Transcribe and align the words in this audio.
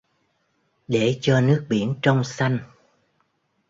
Để 0.87 1.17
cho 1.21 1.41
nước 1.41 1.65
biển 1.69 1.95
trong 2.01 2.23
xanh 2.23 2.59